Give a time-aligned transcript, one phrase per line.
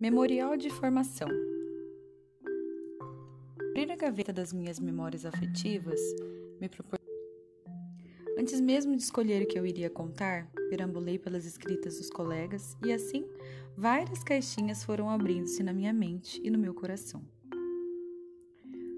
[0.00, 1.28] Memorial de formação.
[3.68, 6.00] Abrir a gaveta das minhas memórias afetivas
[6.58, 6.98] me propor...
[8.38, 12.94] Antes mesmo de escolher o que eu iria contar, perambulei pelas escritas dos colegas e
[12.94, 13.28] assim
[13.76, 17.22] várias caixinhas foram abrindo-se na minha mente e no meu coração.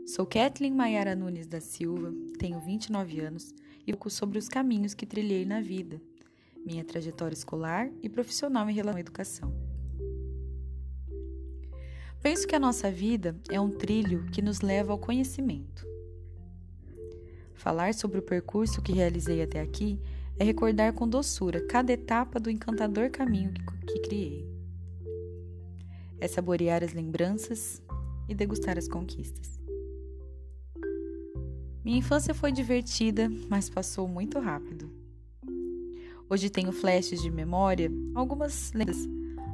[0.06, 3.52] Sou Kathleen Maiara Nunes da Silva, tenho 29 anos
[3.84, 6.00] e pouco sobre os caminhos que trilhei na vida,
[6.64, 9.61] minha trajetória escolar e profissional em relação à educação.
[12.22, 15.84] Penso que a nossa vida é um trilho que nos leva ao conhecimento.
[17.52, 20.00] Falar sobre o percurso que realizei até aqui
[20.38, 23.52] é recordar com doçura cada etapa do encantador caminho
[23.86, 24.48] que, criei.
[26.20, 27.82] É saborear as lembranças
[28.28, 29.60] e degustar as conquistas.
[31.84, 34.88] Minha infância foi divertida, mas passou muito rápido.
[36.30, 39.08] Hoje tenho flashes de memória, algumas lendas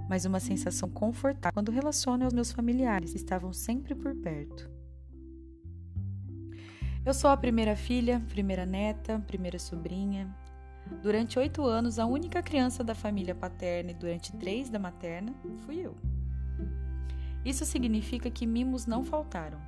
[0.08, 4.70] mas uma sensação confortável quando relaciono aos meus familiares que estavam sempre por perto.
[7.04, 10.34] Eu sou a primeira filha, primeira neta, primeira sobrinha.
[11.02, 15.78] Durante oito anos, a única criança da família paterna e durante três da materna fui
[15.78, 15.96] eu.
[17.44, 19.60] Isso significa que mimos não faltaram.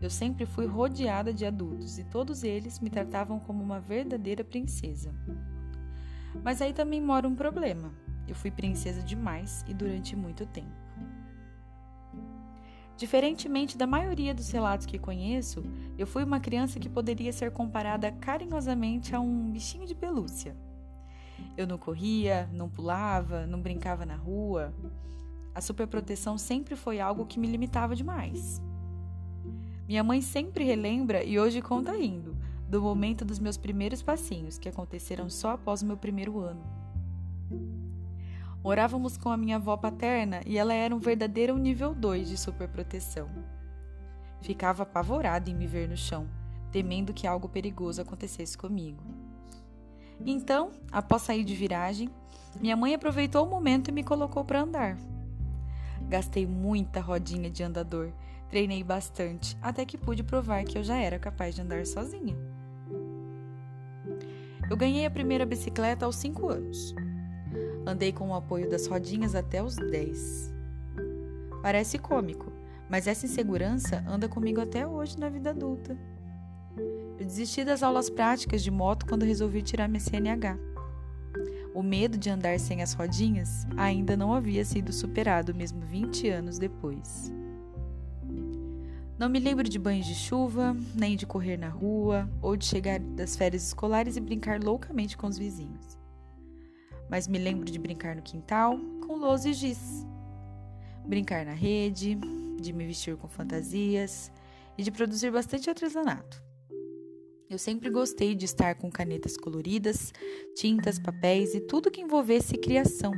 [0.00, 5.14] Eu sempre fui rodeada de adultos e todos eles me tratavam como uma verdadeira princesa.
[6.42, 7.92] Mas aí também mora um problema.
[8.26, 10.82] Eu fui princesa demais e durante muito tempo.
[12.96, 15.62] Diferentemente da maioria dos relatos que conheço,
[15.98, 20.54] eu fui uma criança que poderia ser comparada carinhosamente a um bichinho de pelúcia.
[21.56, 24.72] Eu não corria, não pulava, não brincava na rua.
[25.54, 28.62] A superproteção sempre foi algo que me limitava demais.
[29.88, 32.36] Minha mãe sempre relembra e hoje conta rindo
[32.68, 36.62] do momento dos meus primeiros passinhos, que aconteceram só após o meu primeiro ano.
[38.62, 43.28] Morávamos com a minha avó paterna e ela era um verdadeiro nível 2 de superproteção.
[44.40, 46.28] Ficava apavorada em me ver no chão,
[46.70, 49.02] temendo que algo perigoso acontecesse comigo.
[50.24, 52.08] Então, após sair de viragem,
[52.60, 54.96] minha mãe aproveitou o momento e me colocou para andar.
[56.08, 58.12] Gastei muita rodinha de andador,
[58.48, 62.36] treinei bastante, até que pude provar que eu já era capaz de andar sozinha.
[64.70, 66.94] Eu ganhei a primeira bicicleta aos 5 anos.
[67.84, 70.54] Andei com o apoio das rodinhas até os 10.
[71.60, 72.52] Parece cômico,
[72.88, 75.98] mas essa insegurança anda comigo até hoje na vida adulta.
[77.18, 80.56] Eu desisti das aulas práticas de moto quando resolvi tirar minha CNH.
[81.74, 86.58] O medo de andar sem as rodinhas ainda não havia sido superado, mesmo 20 anos
[86.58, 87.32] depois.
[89.18, 93.00] Não me lembro de banhos de chuva, nem de correr na rua ou de chegar
[93.00, 96.01] das férias escolares e brincar loucamente com os vizinhos
[97.12, 100.06] mas me lembro de brincar no quintal com lousa e giz.
[101.04, 102.18] Brincar na rede,
[102.58, 104.32] de me vestir com fantasias
[104.78, 106.42] e de produzir bastante artesanato.
[107.50, 110.10] Eu sempre gostei de estar com canetas coloridas,
[110.56, 113.12] tintas, papéis e tudo que envolvesse criação.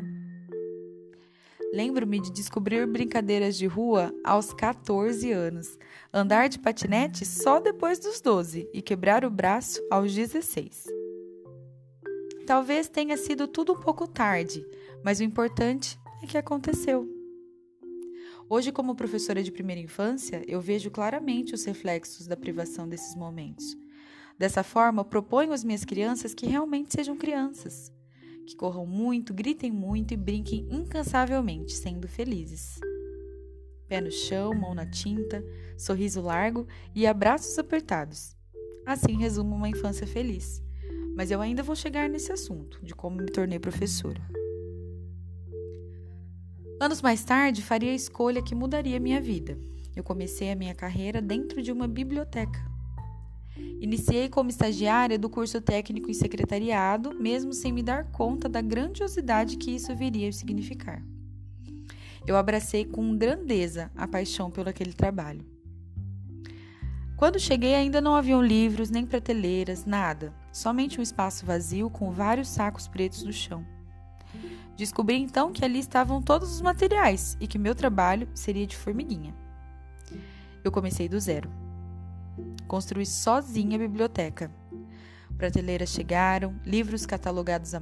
[1.73, 5.79] Lembro-me de descobrir brincadeiras de rua aos 14 anos,
[6.13, 10.94] andar de patinete só depois dos 12 e quebrar o braço aos 16.
[12.47, 14.67] Talvez tenha sido tudo um pouco tarde,
[15.03, 17.09] mas o importante é que aconteceu.
[18.51, 23.75] Hoje, como professora de primeira infância, eu vejo claramente os reflexos da privação desses momentos.
[24.39, 27.91] Dessa forma, proponho às minhas crianças que realmente sejam crianças,
[28.47, 32.79] que corram muito, gritem muito e brinquem incansavelmente, sendo felizes.
[33.89, 35.43] Pé no chão, mão na tinta,
[35.79, 38.37] sorriso largo e abraços apertados.
[38.85, 40.64] Assim resumo uma infância feliz
[41.15, 44.21] mas eu ainda vou chegar nesse assunto de como me tornei professora.
[46.81, 49.57] Anos mais tarde, faria a escolha que mudaria minha vida.
[49.95, 52.61] Eu comecei a minha carreira dentro de uma biblioteca.
[53.81, 59.57] Iniciei como estagiária do curso técnico em secretariado, mesmo sem me dar conta da grandiosidade
[59.57, 61.03] que isso viria a significar.
[62.27, 65.45] Eu abracei com grandeza a paixão pelo aquele trabalho.
[67.17, 72.47] Quando cheguei, ainda não haviam livros, nem prateleiras, nada, somente um espaço vazio com vários
[72.47, 73.67] sacos pretos no chão.
[74.77, 79.35] Descobri então que ali estavam todos os materiais e que meu trabalho seria de formiguinha.
[80.63, 81.51] Eu comecei do zero.
[82.69, 84.49] Construí sozinha a biblioteca.
[85.37, 87.73] Prateleiras chegaram, livros catalogados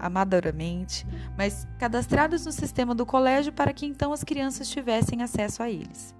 [0.00, 1.06] amadoramente,
[1.38, 6.12] mas cadastrados no sistema do colégio para que então as crianças tivessem acesso a eles.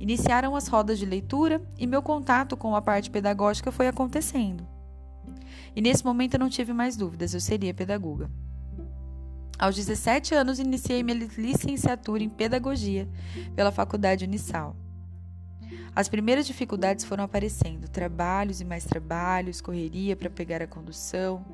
[0.00, 4.69] Iniciaram as rodas de leitura e meu contato com a parte pedagógica foi acontecendo.
[5.74, 8.30] E nesse momento eu não tive mais dúvidas, eu seria pedagoga.
[9.58, 13.06] Aos 17 anos, iniciei minha licenciatura em Pedagogia
[13.54, 14.74] pela Faculdade Unisal.
[15.94, 21.44] As primeiras dificuldades foram aparecendo: trabalhos e mais trabalhos, correria para pegar a condução,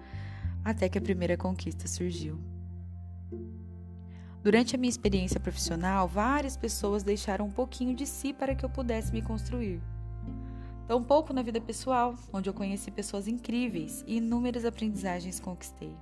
[0.64, 2.38] até que a primeira conquista surgiu.
[4.40, 8.70] Durante a minha experiência profissional, várias pessoas deixaram um pouquinho de si para que eu
[8.70, 9.82] pudesse me construir.
[10.86, 15.96] Tão pouco na vida pessoal, onde eu conheci pessoas incríveis e inúmeras aprendizagens conquistei.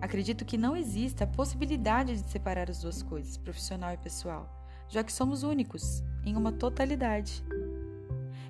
[0.00, 4.48] Acredito que não exista a possibilidade de separar as duas coisas, profissional e pessoal,
[4.88, 7.42] já que somos únicos, em uma totalidade.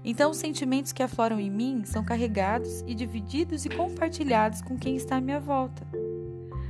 [0.04, 4.96] Então, os sentimentos que afloram em mim são carregados e divididos e compartilhados com quem
[4.96, 5.86] está à minha volta.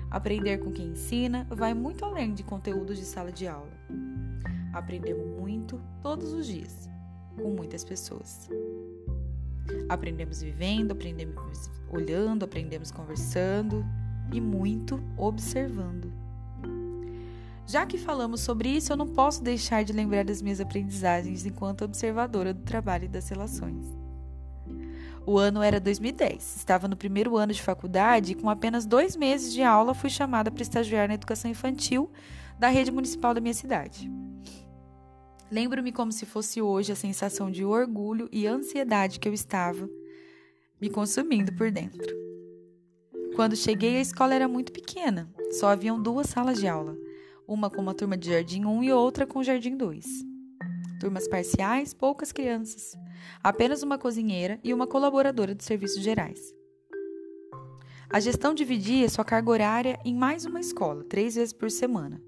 [0.09, 3.77] Aprender com quem ensina vai muito além de conteúdos de sala de aula.
[4.73, 6.89] Aprendemos muito todos os dias,
[7.39, 8.49] com muitas pessoas.
[9.89, 13.85] Aprendemos vivendo, aprendemos olhando, aprendemos conversando
[14.33, 16.13] e muito observando.
[17.67, 21.85] Já que falamos sobre isso, eu não posso deixar de lembrar das minhas aprendizagens enquanto
[21.85, 23.87] observadora do trabalho e das relações.
[25.27, 26.57] O ano era 2010.
[26.57, 30.51] Estava no primeiro ano de faculdade e, com apenas dois meses de aula, fui chamada
[30.51, 32.11] para estagiar na educação infantil
[32.59, 34.11] da rede municipal da minha cidade.
[35.51, 39.89] Lembro-me como se fosse hoje a sensação de orgulho e ansiedade que eu estava
[40.81, 42.15] me consumindo por dentro.
[43.35, 46.97] Quando cheguei, a escola era muito pequena, só haviam duas salas de aula,
[47.47, 50.05] uma com uma turma de Jardim 1 e outra com Jardim 2.
[51.01, 52.93] Turmas parciais, poucas crianças,
[53.43, 56.55] apenas uma cozinheira e uma colaboradora de serviços gerais.
[58.11, 62.21] A gestão dividia sua carga horária em mais uma escola, três vezes por semana.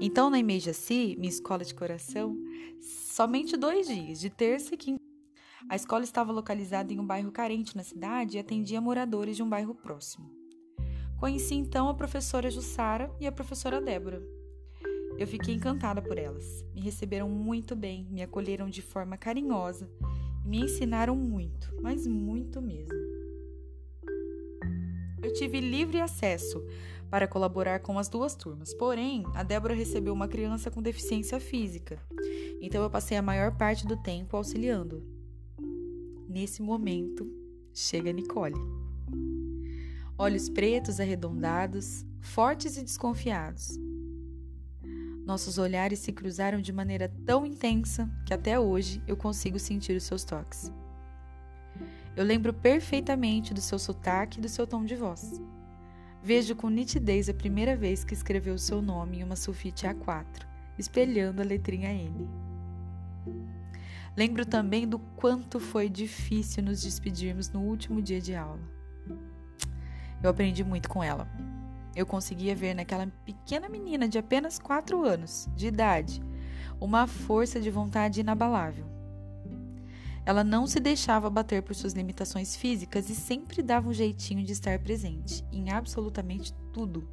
[0.00, 2.36] Então, na Imejaci, minha escola de coração,
[2.80, 5.02] somente dois dias, de terça e quinta.
[5.68, 9.48] A escola estava localizada em um bairro carente na cidade e atendia moradores de um
[9.48, 10.30] bairro próximo.
[11.18, 14.22] Conheci então a professora Jussara e a professora Débora.
[15.18, 16.64] Eu fiquei encantada por elas.
[16.72, 19.90] Me receberam muito bem, me acolheram de forma carinhosa
[20.44, 22.96] e me ensinaram muito, mas muito mesmo.
[25.20, 26.64] Eu tive livre acesso
[27.10, 32.00] para colaborar com as duas turmas, porém, a Débora recebeu uma criança com deficiência física,
[32.60, 35.02] então eu passei a maior parte do tempo auxiliando.
[36.28, 37.30] Nesse momento,
[37.72, 38.78] chega Nicole
[40.18, 43.78] olhos pretos arredondados, fortes e desconfiados.
[45.24, 50.02] Nossos olhares se cruzaram de maneira tão intensa que até hoje eu consigo sentir os
[50.02, 50.72] seus toques.
[52.16, 55.40] Eu lembro perfeitamente do seu sotaque e do seu tom de voz.
[56.20, 60.44] Vejo com nitidez a primeira vez que escreveu o seu nome em uma sulfite A4,
[60.76, 62.47] espelhando a letrinha N.
[64.18, 68.58] Lembro também do quanto foi difícil nos despedirmos no último dia de aula.
[70.20, 71.28] Eu aprendi muito com ela.
[71.94, 76.20] Eu conseguia ver naquela pequena menina de apenas 4 anos de idade
[76.80, 78.86] uma força de vontade inabalável.
[80.26, 84.50] Ela não se deixava bater por suas limitações físicas e sempre dava um jeitinho de
[84.50, 87.08] estar presente em absolutamente tudo.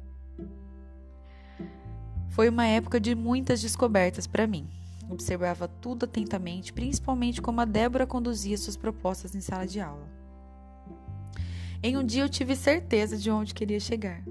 [2.30, 4.68] Foi uma época de muitas descobertas para mim.
[5.08, 10.08] Observava tudo atentamente, principalmente como a Débora conduzia suas propostas em sala de aula.
[11.82, 14.24] Em um dia eu tive certeza de onde queria chegar.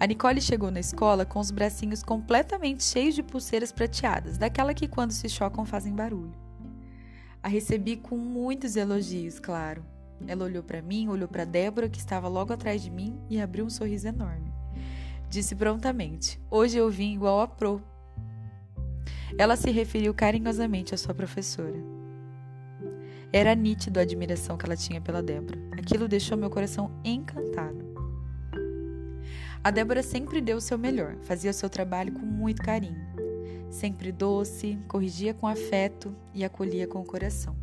[0.00, 4.88] A Nicole chegou na escola com os bracinhos completamente cheios de pulseiras prateadas, daquela que
[4.88, 6.34] quando se chocam fazem barulho.
[7.42, 9.84] A recebi com muitos elogios, claro.
[10.26, 13.64] Ela olhou para mim, olhou para Débora, que estava logo atrás de mim, e abriu
[13.64, 14.52] um sorriso enorme.
[15.28, 17.82] Disse prontamente: Hoje eu vim igual a Pro.
[19.38, 21.78] Ela se referiu carinhosamente à sua professora.
[23.32, 25.60] Era nítido a admiração que ela tinha pela Débora.
[25.78, 27.86] Aquilo deixou meu coração encantado.
[29.62, 32.98] A Débora sempre deu o seu melhor, fazia o seu trabalho com muito carinho.
[33.70, 37.54] Sempre doce, corrigia com afeto e acolhia com o coração.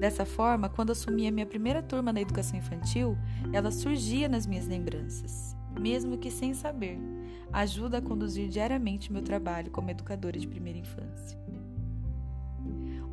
[0.00, 3.16] Dessa forma, quando assumi a minha primeira turma na educação infantil,
[3.52, 6.98] ela surgia nas minhas lembranças, mesmo que sem saber.
[7.52, 11.38] Ajuda a conduzir diariamente meu trabalho como educadora de primeira infância.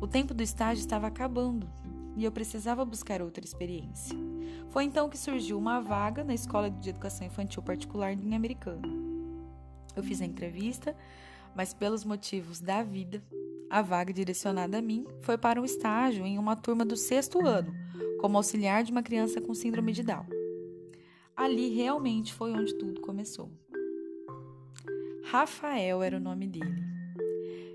[0.00, 1.68] O tempo do estágio estava acabando
[2.16, 4.16] e eu precisava buscar outra experiência.
[4.68, 8.86] Foi então que surgiu uma vaga na Escola de Educação Infantil Particular em Americana.
[9.96, 10.96] Eu fiz a entrevista,
[11.54, 13.22] mas pelos motivos da vida,
[13.70, 17.74] a vaga direcionada a mim foi para um estágio em uma turma do sexto ano,
[18.20, 20.26] como auxiliar de uma criança com síndrome de Down.
[21.36, 23.50] Ali realmente foi onde tudo começou.
[25.30, 26.82] Rafael era o nome dele.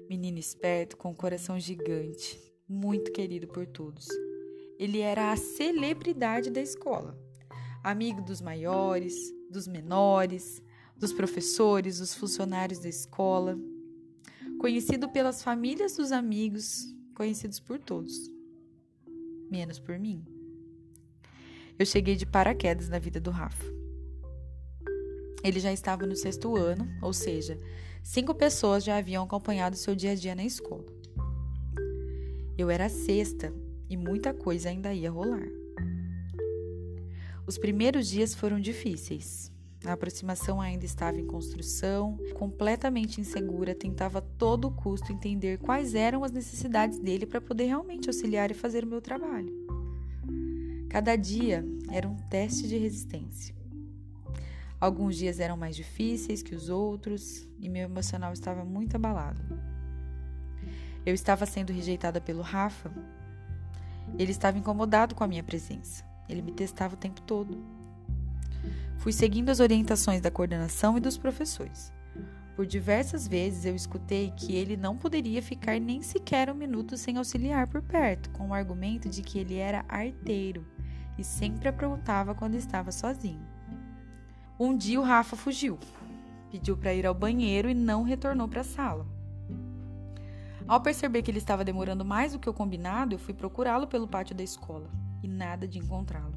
[0.08, 4.08] Menino esperto, com um coração gigante, muito querido por todos.
[4.78, 7.18] Ele era a celebridade da escola,
[7.84, 9.16] amigo dos maiores,
[9.50, 10.62] dos menores,
[10.96, 13.58] dos professores, dos funcionários da escola,
[14.60, 18.32] conhecido pelas famílias dos amigos, conhecidos por todos,
[19.50, 20.24] menos por mim.
[21.78, 23.79] Eu cheguei de paraquedas na vida do Rafa.
[25.44, 27.58] Ele já estava no sexto ano, ou seja,
[28.04, 30.86] cinco pessoas já haviam acompanhado seu dia a dia na escola.
[32.58, 33.54] Eu era sexta
[33.90, 35.48] e muita coisa ainda ia rolar.
[37.48, 39.52] Os primeiros dias foram difíceis.
[39.86, 46.24] A aproximação ainda estava em construção, completamente insegura, tentava a todo custo entender quais eram
[46.26, 49.52] as necessidades dele para poder realmente auxiliar e fazer o meu trabalho.
[50.90, 53.59] Cada dia era um teste de resistência.
[54.80, 59.42] Alguns dias eram mais difíceis que os outros e meu emocional estava muito abalado.
[61.06, 62.92] Eu estava sendo rejeitada pelo Rafa.
[64.18, 66.06] Ele estava incomodado com a minha presença.
[66.30, 67.62] Ele me testava o tempo todo.
[68.98, 71.92] Fui seguindo as orientações da coordenação e dos professores.
[72.56, 77.18] Por diversas vezes eu escutei que ele não poderia ficar nem sequer um minuto sem
[77.18, 80.66] auxiliar por perto, com o argumento de que ele era arteiro
[81.18, 83.49] e sempre aprontava quando estava sozinho.
[84.62, 85.80] Um dia o Rafa fugiu,
[86.52, 89.08] pediu para ir ao banheiro e não retornou para a sala.
[90.68, 94.06] Ao perceber que ele estava demorando mais do que o combinado, eu fui procurá-lo pelo
[94.06, 94.90] pátio da escola
[95.24, 96.36] e nada de encontrá-lo.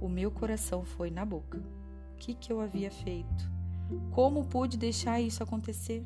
[0.00, 1.58] O meu coração foi na boca.
[1.58, 3.48] O que, que eu havia feito?
[4.10, 6.04] Como pude deixar isso acontecer?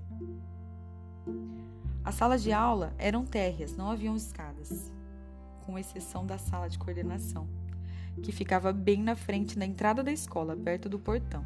[2.05, 4.93] As salas de aula eram térreas, não haviam escadas,
[5.65, 7.49] com exceção da sala de coordenação,
[8.23, 11.45] que ficava bem na frente da entrada da escola, perto do portão.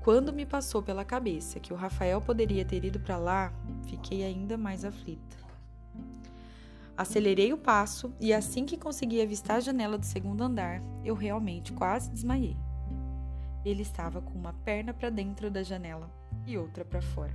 [0.00, 3.52] Quando me passou pela cabeça que o Rafael poderia ter ido para lá,
[3.84, 5.36] fiquei ainda mais aflita.
[6.96, 11.72] Acelerei o passo e assim que consegui avistar a janela do segundo andar, eu realmente
[11.72, 12.56] quase desmaiei.
[13.64, 16.10] Ele estava com uma perna para dentro da janela
[16.46, 17.34] e outra para fora.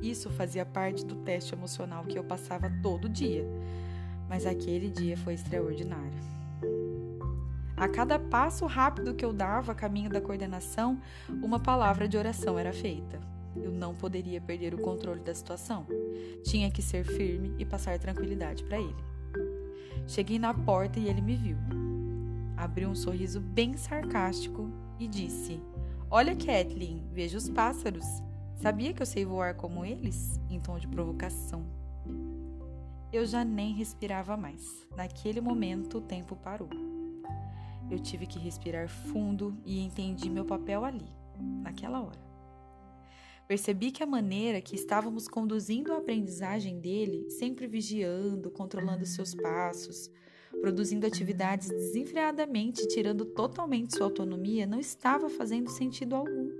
[0.00, 3.44] Isso fazia parte do teste emocional que eu passava todo dia,
[4.28, 6.37] mas aquele dia foi extraordinário.
[7.78, 12.58] A cada passo rápido que eu dava a caminho da coordenação, uma palavra de oração
[12.58, 13.20] era feita.
[13.54, 15.86] Eu não poderia perder o controle da situação.
[16.42, 18.96] Tinha que ser firme e passar tranquilidade para ele.
[20.08, 21.56] Cheguei na porta e ele me viu.
[22.56, 24.68] Abriu um sorriso bem sarcástico
[24.98, 25.62] e disse:
[26.10, 28.06] Olha, Kathleen, veja os pássaros.
[28.56, 30.40] Sabia que eu sei voar como eles?
[30.50, 31.64] Em tom de provocação.
[33.12, 34.84] Eu já nem respirava mais.
[34.96, 36.68] Naquele momento, o tempo parou.
[37.90, 41.10] Eu tive que respirar fundo e entendi meu papel ali,
[41.62, 42.28] naquela hora.
[43.48, 50.10] Percebi que a maneira que estávamos conduzindo a aprendizagem dele, sempre vigiando, controlando seus passos,
[50.60, 56.50] produzindo atividades desenfreadamente, tirando totalmente sua autonomia, não estava fazendo sentido algum.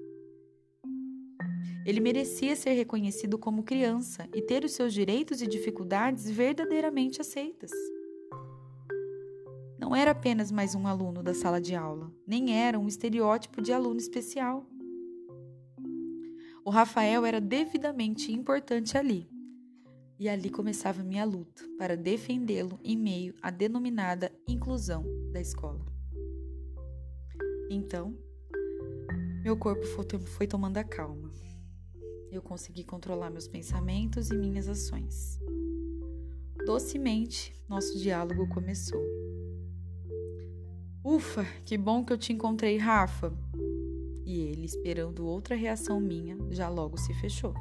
[1.85, 7.70] Ele merecia ser reconhecido como criança e ter os seus direitos e dificuldades verdadeiramente aceitas.
[9.88, 13.73] Não era apenas mais um aluno da sala de aula, nem era um estereótipo de
[13.73, 14.66] aluno especial.
[16.62, 19.30] O Rafael era devidamente importante ali.
[20.18, 25.87] E ali começava minha luta para defendê-lo em meio à denominada inclusão da escola.
[27.71, 28.14] Então,
[29.42, 29.87] meu corpo
[30.26, 31.33] foi tomando a calma.
[32.30, 35.40] Eu consegui controlar meus pensamentos e minhas ações.
[36.66, 39.27] Docemente, nosso diálogo começou.
[41.10, 43.32] Ufa, que bom que eu te encontrei, Rafa.
[44.26, 47.54] E ele, esperando outra reação minha, já logo se fechou.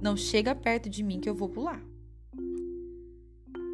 [0.00, 1.82] Não chega perto de mim que eu vou pular.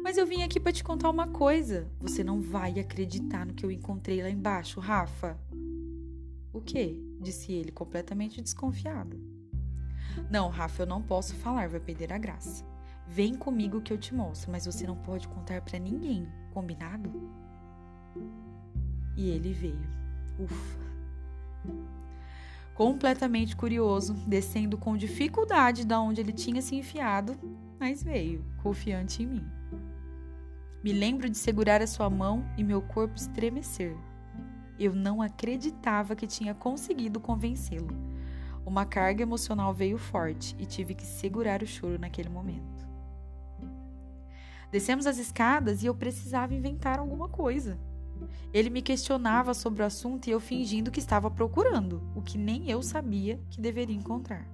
[0.03, 1.87] Mas eu vim aqui para te contar uma coisa.
[1.99, 5.39] Você não vai acreditar no que eu encontrei lá embaixo, Rafa.
[6.51, 6.99] O quê?
[7.21, 9.21] disse ele, completamente desconfiado.
[10.31, 12.65] Não, Rafa, eu não posso falar, vai perder a graça.
[13.05, 17.11] Vem comigo que eu te mostro, mas você não pode contar para ninguém, combinado?
[19.21, 19.87] E ele veio.
[20.39, 20.81] Ufa
[22.81, 27.37] completamente curioso, descendo com dificuldade da onde ele tinha se enfiado,
[27.79, 29.45] mas veio, confiante em mim.
[30.83, 33.95] Me lembro de segurar a sua mão e meu corpo estremecer.
[34.79, 37.95] Eu não acreditava que tinha conseguido convencê-lo.
[38.65, 42.87] Uma carga emocional veio forte e tive que segurar o choro naquele momento.
[44.71, 47.77] Descemos as escadas e eu precisava inventar alguma coisa.
[48.53, 52.69] Ele me questionava sobre o assunto e eu fingindo que estava procurando, o que nem
[52.69, 54.45] eu sabia que deveria encontrar.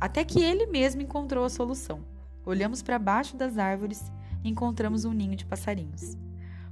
[0.00, 2.00] Até que ele mesmo encontrou a solução.
[2.44, 4.10] Olhamos para baixo das árvores
[4.42, 6.16] e encontramos um ninho de passarinhos.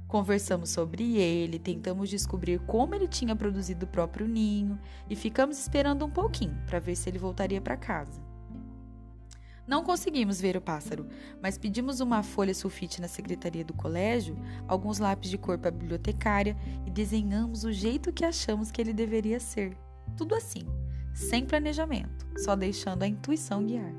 [0.07, 6.03] Conversamos sobre ele, tentamos descobrir como ele tinha produzido o próprio ninho e ficamos esperando
[6.03, 8.28] um pouquinho para ver se ele voltaria para casa.
[9.69, 11.05] Não conseguimos ver o pássaro,
[11.39, 14.35] mas pedimos uma folha sulfite na secretaria do colégio,
[14.67, 16.57] alguns lápis de cor para a bibliotecária
[16.87, 19.77] e desenhamos o jeito que achamos que ele deveria ser.
[20.17, 20.63] Tudo assim,
[21.13, 23.93] sem planejamento, só deixando a intuição guiar.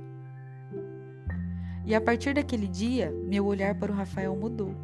[1.87, 4.75] E a partir daquele dia, meu olhar para o Rafael mudou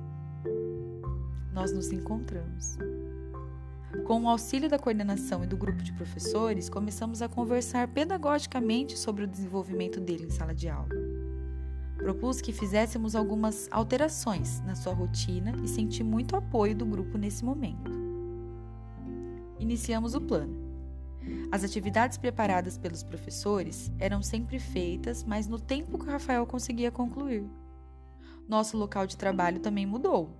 [1.57, 2.77] nós nos encontramos.
[4.07, 9.25] Com o auxílio da coordenação e do grupo de professores, começamos a conversar pedagogicamente sobre
[9.25, 10.89] o desenvolvimento dele em sala de aula.
[11.97, 17.45] Propus que fizéssemos algumas alterações na sua rotina e senti muito apoio do grupo nesse
[17.45, 17.91] momento.
[19.59, 20.55] Iniciamos o plano.
[21.51, 26.93] As atividades preparadas pelos professores eram sempre feitas, mas no tempo que o Rafael conseguia
[26.93, 27.45] concluir.
[28.49, 30.31] Nosso local de trabalho também mudou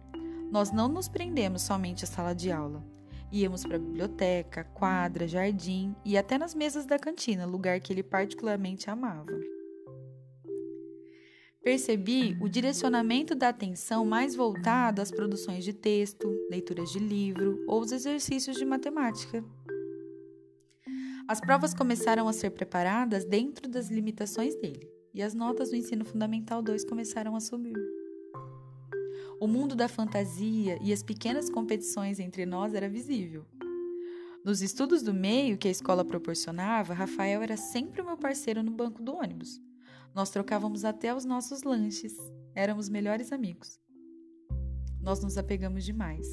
[0.51, 2.96] nós não nos prendemos somente à sala de aula.
[3.33, 8.03] Íamos para a biblioteca, quadra, jardim e até nas mesas da cantina, lugar que ele
[8.03, 9.33] particularmente amava.
[11.63, 17.81] Percebi o direcionamento da atenção mais voltado às produções de texto, leituras de livro ou
[17.81, 19.45] os exercícios de matemática.
[21.27, 26.05] As provas começaram a ser preparadas dentro das limitações dele, e as notas do ensino
[26.05, 27.96] fundamental 2 começaram a subir.
[29.39, 33.45] O mundo da fantasia e as pequenas competições entre nós era visível.
[34.43, 38.71] Nos estudos do meio que a escola proporcionava, Rafael era sempre o meu parceiro no
[38.71, 39.61] banco do ônibus.
[40.15, 42.15] Nós trocávamos até os nossos lanches.
[42.55, 43.79] Éramos melhores amigos.
[45.03, 46.27] Nós nos apegamos demais.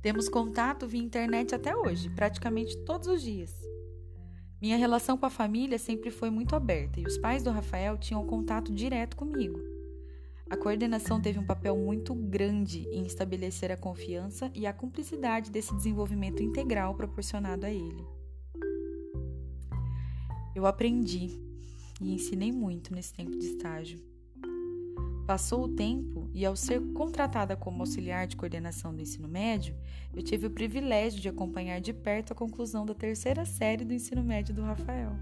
[0.00, 3.52] Temos contato via internet até hoje, praticamente todos os dias.
[4.62, 8.26] Minha relação com a família sempre foi muito aberta e os pais do Rafael tinham
[8.26, 9.77] contato direto comigo.
[10.50, 15.74] A coordenação teve um papel muito grande em estabelecer a confiança e a cumplicidade desse
[15.76, 18.02] desenvolvimento integral proporcionado a ele.
[20.54, 21.38] Eu aprendi
[22.00, 24.00] e ensinei muito nesse tempo de estágio.
[25.26, 29.76] Passou o tempo e, ao ser contratada como auxiliar de coordenação do ensino médio,
[30.14, 34.24] eu tive o privilégio de acompanhar de perto a conclusão da terceira série do ensino
[34.24, 35.12] médio do Rafael.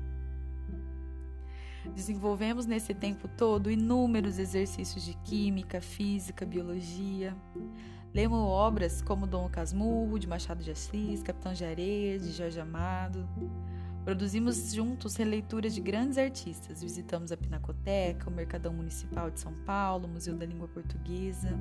[1.95, 7.37] Desenvolvemos nesse tempo todo inúmeros exercícios de química, física, biologia.
[8.13, 13.29] Lemos obras como Dom Casmurro, de Machado de Assis, Capitão de Areia, de Jorge Amado.
[14.05, 16.81] Produzimos juntos releituras de grandes artistas.
[16.81, 21.59] Visitamos a Pinacoteca, o Mercadão Municipal de São Paulo, o Museu da Língua Portuguesa.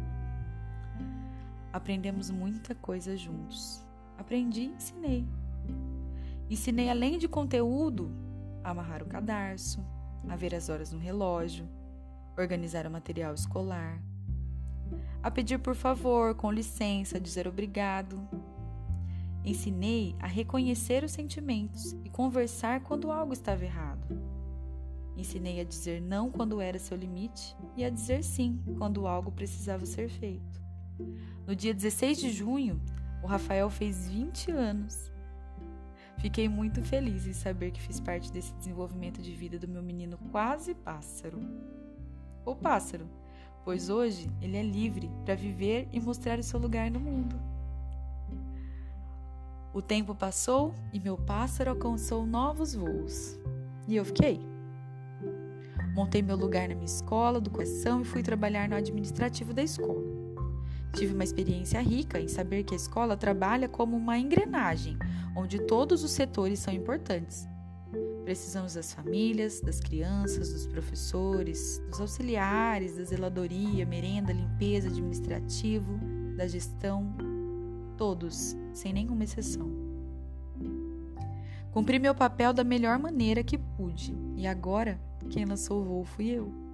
[1.73, 3.85] Aprendemos muita coisa juntos.
[4.17, 5.27] Aprendi e ensinei.
[6.49, 8.11] Ensinei, além de conteúdo,
[8.63, 9.83] a amarrar o cadarço,
[10.29, 11.67] a ver as horas no relógio,
[12.38, 14.01] organizar o material escolar,
[15.23, 18.21] a pedir por favor, com licença, dizer obrigado.
[19.43, 24.07] Ensinei a reconhecer os sentimentos e conversar quando algo estava errado.
[25.17, 29.85] Ensinei a dizer não quando era seu limite e a dizer sim quando algo precisava
[29.85, 30.61] ser feito.
[31.47, 32.81] No dia 16 de junho,
[33.23, 35.11] o Rafael fez 20 anos
[36.25, 40.17] Fiquei muito feliz em saber que fiz parte desse desenvolvimento de vida do meu menino
[40.31, 41.39] quase pássaro.
[42.43, 43.07] Ou pássaro,
[43.63, 47.39] pois hoje ele é livre para viver e mostrar o seu lugar no mundo.
[49.71, 53.39] O tempo passou e meu pássaro alcançou novos voos.
[53.88, 54.39] E eu fiquei.
[55.93, 60.14] Montei meu lugar na minha escola do coração e fui trabalhar no administrativo da escola.
[60.95, 64.97] Tive uma experiência rica em saber que a escola trabalha como uma engrenagem,
[65.36, 67.45] onde todos os setores são importantes.
[68.23, 75.99] Precisamos das famílias, das crianças, dos professores, dos auxiliares, da zeladoria, merenda, limpeza, administrativo,
[76.38, 77.13] da gestão,
[77.97, 79.69] todos, sem nenhuma exceção.
[81.71, 84.97] Cumpri meu papel da melhor maneira que pude, e agora
[85.29, 86.64] quem lançou o voo fui eu.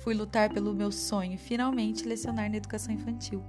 [0.00, 3.42] Fui lutar pelo meu sonho e finalmente lecionar na educação infantil.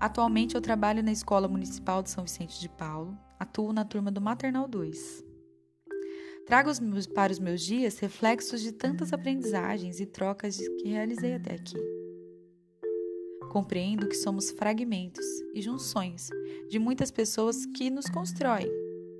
[0.00, 4.20] Atualmente eu trabalho na Escola Municipal de São Vicente de Paulo, atuo na turma do
[4.20, 5.24] Maternal 2.
[6.46, 11.34] Trago os meus, para os meus dias reflexos de tantas aprendizagens e trocas que realizei
[11.34, 11.78] até aqui.
[13.50, 16.28] Compreendo que somos fragmentos e junções
[16.68, 18.70] de muitas pessoas que nos constroem.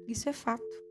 [0.09, 0.84] Isso é fato.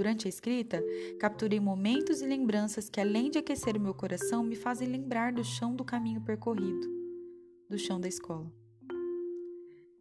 [0.00, 0.82] Durante a escrita,
[1.18, 5.44] capturei momentos e lembranças que, além de aquecer o meu coração, me fazem lembrar do
[5.44, 6.88] chão do caminho percorrido,
[7.68, 8.50] do chão da escola.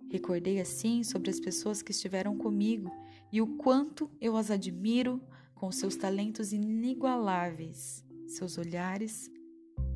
[0.10, 2.90] Recordei assim sobre as pessoas que estiveram comigo
[3.30, 5.22] e o quanto eu as admiro
[5.54, 9.30] com seus talentos inigualáveis, seus olhares,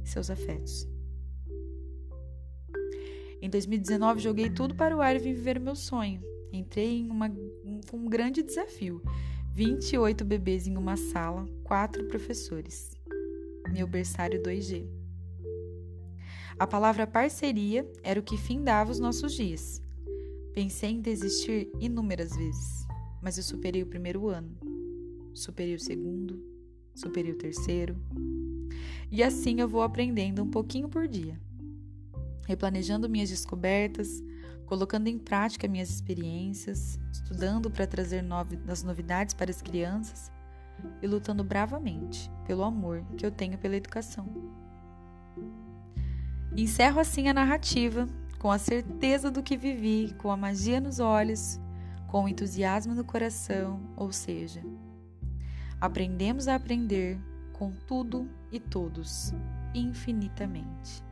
[0.03, 0.85] seus afetos.
[3.41, 6.21] Em 2019, joguei tudo para o ar e vim viver o meu sonho.
[6.51, 9.01] Entrei em uma, um, um grande desafio.
[9.53, 12.97] 28 bebês em uma sala, quatro professores.
[13.71, 14.89] Meu berçário 2G.
[16.57, 19.79] A palavra parceria era o que findava os nossos dias.
[20.55, 22.87] Pensei em desistir inúmeras vezes,
[23.21, 24.57] mas eu superei o primeiro ano,
[25.35, 26.43] superei o segundo,
[26.95, 27.95] superei o terceiro.
[29.11, 31.39] E assim eu vou aprendendo um pouquinho por dia
[32.47, 34.23] replanejando minhas descobertas,
[34.65, 40.31] colocando em prática minhas experiências, estudando para trazer novi as novidades para as crianças
[41.01, 44.27] e lutando bravamente pelo amor que eu tenho pela educação.
[46.55, 48.07] Encerro assim a narrativa
[48.39, 51.59] com a certeza do que vivi, com a magia nos olhos,
[52.07, 54.61] com o entusiasmo no coração, ou seja,
[55.79, 57.17] aprendemos a aprender
[57.53, 59.33] com tudo e todos,
[59.73, 61.03] infinitamente.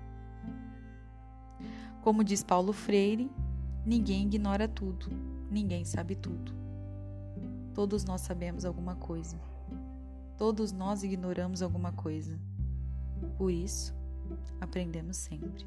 [2.02, 3.30] Como diz Paulo Freire,
[3.86, 5.08] ninguém ignora tudo,
[5.50, 6.54] ninguém sabe tudo.
[7.74, 9.40] Todos nós sabemos alguma coisa.
[10.38, 12.40] Todos nós ignoramos alguma coisa.
[13.38, 13.94] Por isso,
[14.60, 15.66] aprendemos sempre.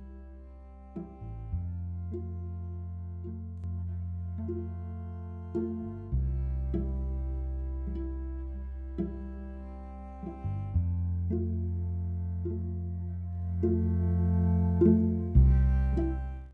[5.55, 5.84] thank